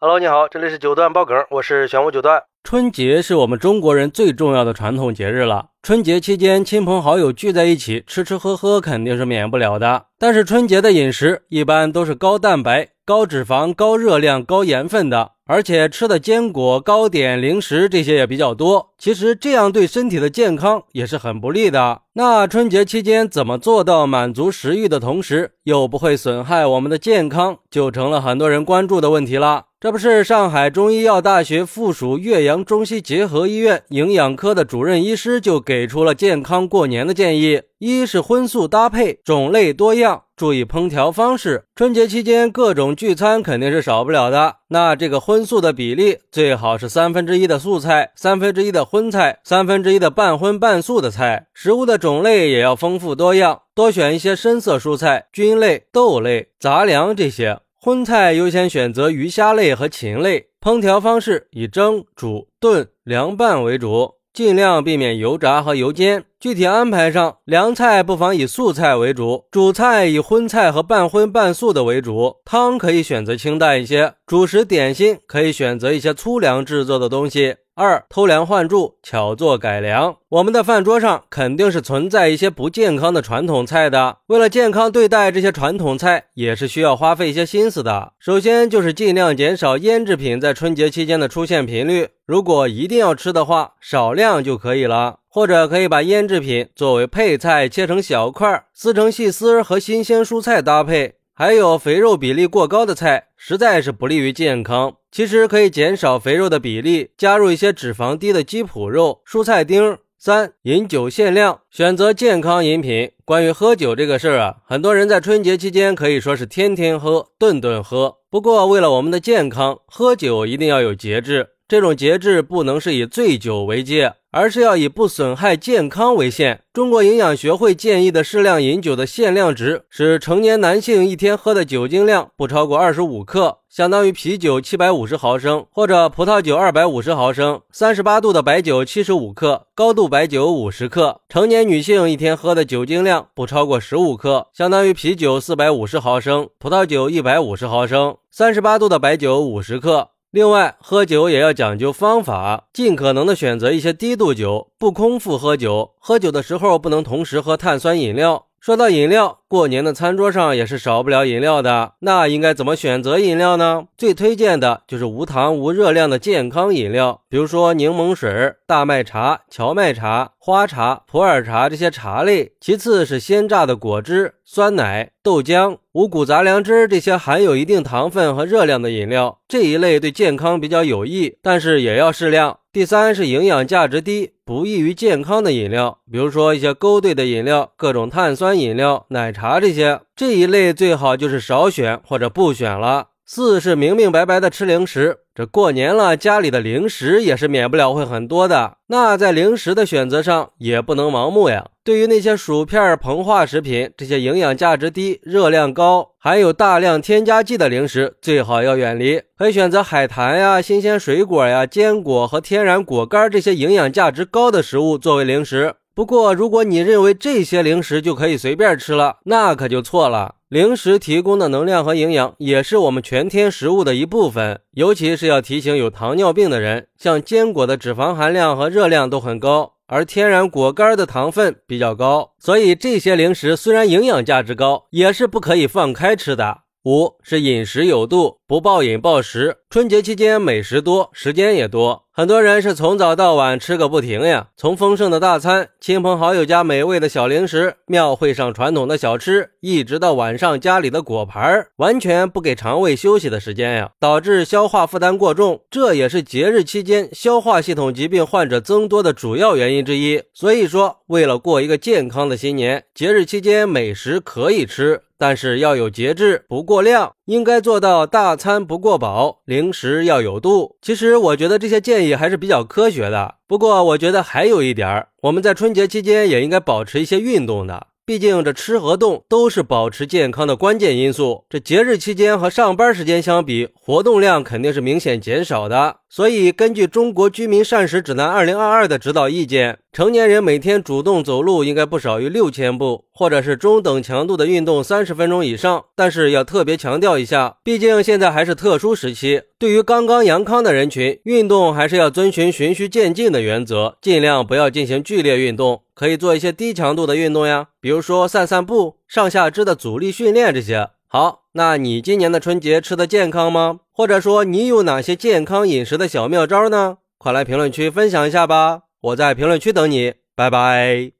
[0.00, 2.44] Hello，你好，这里是九段爆梗，我是玄武九段。
[2.62, 5.70] 春节是我们中国人最重要的传统节日了。
[5.82, 10.04] 春节期间，亲朋好友聚在一起吃吃喝喝，肯定是免不了的。
[10.16, 18.90] 但是春节的饮食一般都是高蛋白、高脂肪、高热量、高盐分的，而且吃的坚果、糕点、零食这些也比较多。
[18.98, 22.02] 其实这样对身体的健康也是很不利的。
[22.12, 29.64] 那春节期间怎么做到满足食欲的同时又不会损害我们的健康，就成了很多人关注的问题了。
[29.80, 41.66] 这不是上海中医药大学附属岳阳中西结合医院营养科的主任医师就给出了健康过年的建议：一是荤素搭配，种类多样，注意烹调方式。
[41.76, 51.46] 春节期间各种聚餐肯定是少不了的，那这个荤荤素的比例最好是三分之一的素菜，三分之一的荤菜，三分之一的半荤半素的菜。
[51.54, 57.60] 食物的种类也要丰富多样，多选一些深色蔬菜、菌类、豆类、杂粮这些。
[57.80, 66.22] 荤菜优先选择鱼虾类和禽类，烹调方式以蒸、煮、炖、凉拌为主，尽量避免油炸和油煎。
[66.38, 77.56] 具体安排上，凉菜不妨以素菜为主，主菜以荤菜和半荤半素的为主，汤可以选择清淡一些，主食点心可以选择一些粗粮制作的东西。
[77.78, 80.16] 二偷梁换柱，巧做改良。
[80.30, 88.14] 我们的饭桌上肯定是存在一些不健康的传统菜的，为了健康对待这些传统菜，也是需要花费一些心思的。
[88.18, 95.20] 首先就是尽量减少腌制品在春节期间的出现频率，如果一定要吃的话，少量就可以了。
[95.30, 101.14] 或者可以把腌制品作为配菜，切成小块，撕成细丝，和新鲜蔬菜搭配。
[101.38, 104.96] 还有肥肉比例过高的菜，实在是不利于健康。
[105.12, 109.98] 其实可以减少肥肉的比例，加入一些脂肪低的鸡脯肉、蔬菜丁。
[110.18, 113.12] 三、饮酒限量，选择健康饮品。
[113.24, 118.16] 关于喝酒这个事儿啊，很多人在春节期间可以说是天天喝、顿顿喝。
[118.28, 121.50] 不过为了我们的健康，喝酒一定要有节制。
[121.68, 124.14] 这种节制不能是以醉酒为戒。
[124.38, 126.60] 而是要以不损害健康为限。
[126.72, 137.60] 中国营养学会建议的适量饮酒的限量值是成年男性一天喝的酒精量不超过二十五克，相当于啤酒七百五十毫升或者葡萄酒二百五十毫升。
[137.72, 141.20] 三十八度的白酒七十五克，高度白酒五十克。
[141.28, 148.16] 成年女性一天喝的酒精量不超过十五克，相当于啤酒四百五十毫升，葡萄酒一百五十毫升。
[148.30, 150.10] 三十八度的白酒五十克。
[150.30, 155.94] 另外，喝酒也要讲究方法，尽可能的选择一些低度酒，不空腹喝酒。
[155.98, 158.47] 喝酒的时候不能同时喝碳酸饮料。
[158.60, 161.92] 说到饮料，过年的餐桌上也是少不了饮料的。
[162.00, 163.84] 那应该怎么选择饮料呢？
[163.96, 172.52] 最推荐的就是无糖无热量的健康饮料，比如说柠檬水、大麦茶、荞麦茶、花茶、普洱茶这些茶类。
[172.60, 182.58] 其次是鲜榨的果汁、酸奶、豆浆、五谷杂粮汁这些含有一定糖分和热量的饮料，这一类对健康比较有益，但是也要适量。
[182.70, 193.08] 第三是营养价值低、不易于健康的饮料，比如说一些勾兑的饮料、各种碳酸饮料、奶茶这些，这一类最好就是少选或者不选了。
[193.30, 195.18] 四是明明白白的吃零食。
[195.34, 198.78] 这过年了，家里的零食也是免不了会很多的。
[198.86, 201.66] 那在零食的选择上也不能盲目呀。
[201.84, 209.20] 对于那些薯片、膨化食品这些营养价值低、热量高、含有大量添加剂的零食，最好要远离。
[209.36, 215.74] 可以选择海苔呀、新鲜水果呀、坚果和天然果干这些营养价值高的食物作为零食。
[215.98, 220.36] 不过，如果你认为这些零食就可以随便吃了，那可就错了。
[220.48, 236.58] 零食提供的能量和营养也是我们全天食物的一部分，尤其是要提醒有糖尿病的人，像坚果的脂肪含量和热量都很高，而天然果干的糖分比较高，所以这些零食虽然营养价值高，也是不可以放开吃的。
[236.88, 239.58] 五是饮食有度，不暴饮暴食。
[239.68, 244.48] 春节期间美食多，时间也多，很多人是从早到晚吃个不停呀。
[244.56, 260.22] 从丰盛的大餐、亲朋好友家美味的小零食、庙会上传统的小吃，一直到晚上家里的果盘，完全不给肠胃休息的时间呀，导致消化负担过重，这也是节日期间消化系统疾病患者增多的主要原因之一。
[260.32, 265.02] 所以说，为了过一个健康的新年，节日期间美食可以吃。
[265.18, 270.76] 但是要有节制，不过量，应该做到大餐不过饱，零食要有度。
[270.80, 273.34] 其实我觉得这些建议还是比较科学的。
[273.48, 277.88] 不过我觉得还有一点，我们在春节期间也应该保持一些运动的。
[278.06, 281.44] 毕竟这吃和动都是保持健康的关键因素。
[281.50, 285.96] 这节日期间和上班时间相比，活动量肯定是明显减少的。
[286.08, 289.80] 所以根据《中国居民膳食指南（二零二二）》的指导意见。
[289.98, 295.86] 成年人每天主动走路应该不少于六千步，或者是中等强度的运动三十分钟以上。
[295.96, 310.90] 但是要特别强调一下，毕竟现在还是特殊时期，对于刚刚阳康的人群，运动还是要遵循循序渐进的原则，尽量不要进行剧烈运动，可以做一些低强度的运动呀，比如说散散步、上下肢的阻力训练这些。
[311.08, 313.80] 好，那你今年的春节吃的健康吗？
[313.90, 316.98] 或者说你有哪些健康饮食的小妙招呢？
[317.18, 318.82] 快来评论区分享一下吧！
[319.00, 321.17] 我在评论区等你，拜拜。